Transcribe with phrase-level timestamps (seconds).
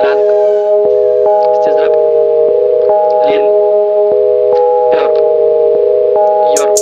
[0.00, 0.22] Дранк.
[1.56, 1.94] Стіздрап.
[3.26, 3.44] Лін.
[6.56, 6.78] Йорк.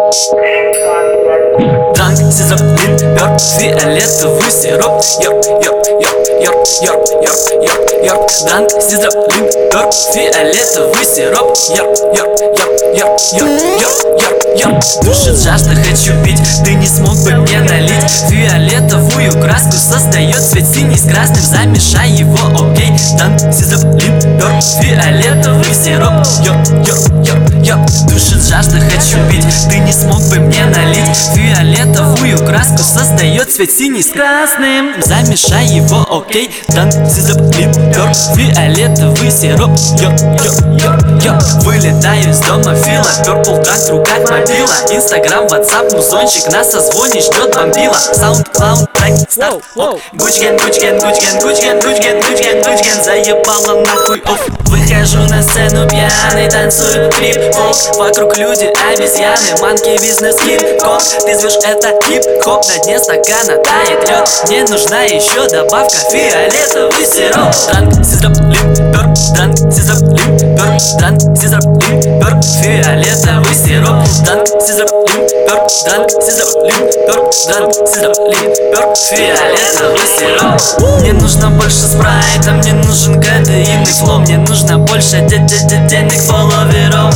[0.00, 1.94] Йорк.
[1.94, 9.48] Дранк, сизап, лин, перк, фиолетовый сироп Йорк, йорк, йорк, йорк, йорк, йорк, Дранк, сизап, лин,
[9.72, 11.56] перк, фиолетовый сироп.
[11.76, 17.16] Йорк, йорк, йорк, йорк, йорк, йорк, йорк, йорк Душит жажда, хочу пить, ты не смог
[17.24, 18.10] бы мне налить.
[18.28, 22.92] Фиолетовую краску создает цвет синий с красным Замешай его, окей.
[23.16, 26.24] Дранк, сизап, лин, перк, фиолетовый сироп.
[26.44, 31.16] Йорк, йорк, йорк, йорк Душит жажда, хочу пить, ты не смог бы мне налить.
[31.34, 34.94] Фиолетовую краску создает цвет синий с красным.
[35.02, 39.70] Замешай его, окей Дан, сизап, лин, перк Фиолетовый сироп.
[40.00, 40.92] Йо, йо, йо,
[41.24, 41.38] йо.
[41.62, 44.74] Вылетаю из дома, фила Перпл драк в руках мобила.
[44.92, 47.98] Инстаграм, ватсап, музончик Нас созвонить ждет бомбила.
[47.98, 54.40] Саундклауд, трек, старт, ок Гучген, гучген, гучген, гучген, гучген, гучген, гучген Заебало нахуй, оф.
[54.68, 57.96] Выхожу на сцену пьяный, танцую хип-хоп.
[57.96, 64.28] Вокруг люди обезьяны, манки, бизнес, хип-хоп Ты звешь это хип-хоп, на дне стакана тает лед
[64.48, 65.96] Мне нужна еще добавка.
[66.10, 67.54] Фиолетовый сироп.
[67.72, 74.04] Дранк, сизрап, лин, перк Дранк, сизрап, лин, перк Дранк, сизрап, лин, перк Фиолетовый сироп.
[74.24, 81.00] Дранк, сизрап, лин, перк Дранк, сизрап, лин, перк Дранк, сизрап, лин, перк Фиолетовый сироп.
[81.00, 86.20] Мне нужно больше спрайта, мне нужен кадеинный флоу Мне нужно больше де де де денег
[86.20, 87.14] фолловеров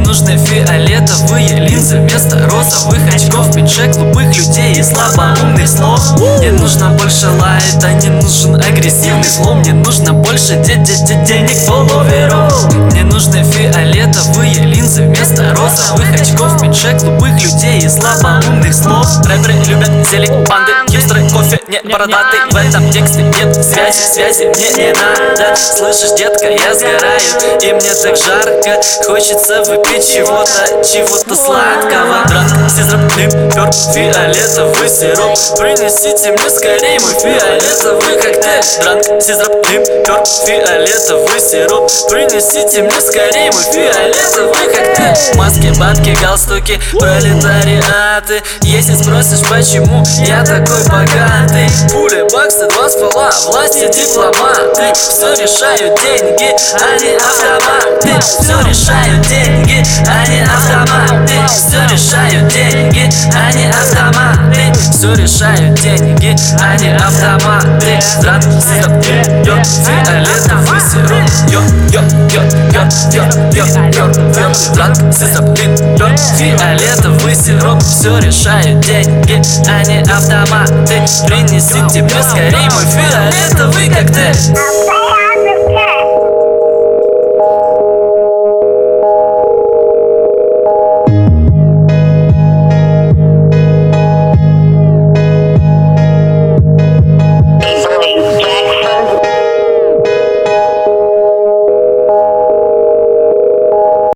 [0.00, 3.54] нужны фиолетовые линзы вместо розовых очков.
[3.54, 6.00] Пиджак глупых людей и слабоумных слов.
[6.38, 11.56] Мне нужно больше лайта, не нужен агрессивный зло Мне нужно больше де де де денег
[11.66, 16.60] фолловеров Мне нужны фиолетовые линзы вместо розовых очков.
[16.60, 19.06] Пиджак глупых людей и слабоумных слов.
[19.26, 21.60] Рэперы любят зелень, банды, юстры, кофе.
[21.68, 25.56] Не бородатый В этом тексте нет связи, связи мне не надо.
[25.56, 27.20] Слышишь, детка, я сгораю
[27.62, 32.24] И мне так жарко Хочется выпить чего-то, чего-то сладкого.
[32.28, 35.36] Дранк, сизрап, лим, перк, фиолетовый сироп.
[35.58, 38.64] Принесите мне скорее мой фиолетовый коктейль.
[38.82, 41.90] Дранк, сизрап, лим, перк, фиолетовый сироп.
[42.08, 45.36] Принесите мне скорее мой фиолетовый коктейль.
[45.36, 48.42] Маски, бабки, галстуки, пролетариаты.
[48.62, 51.68] Если спросишь, почему я такой богатый.
[51.90, 54.92] Пули, баксы, два ствола, власти, дипломаты.
[54.94, 58.20] Все решают деньги, а не автоматы.
[58.20, 59.79] Все решают деньги,
[60.28, 63.10] не автоматы Все решают деньги,
[63.54, 69.04] не автоматы Все решают деньги, а не автоматы сироп,
[69.46, 71.60] йо, фиолетовый сироп Йо,
[71.92, 72.42] йо, йо,
[72.72, 72.82] йо,
[73.12, 74.54] йо, йо, йо, йо.
[74.54, 75.58] Сироп,
[75.98, 79.42] йо, фиолетовый сироп Все решают деньги,
[79.86, 84.99] не автоматы Принесите мне скорее мой фиолетовый коктейль